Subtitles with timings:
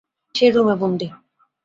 [0.35, 1.07] সে রুমে বন্দী।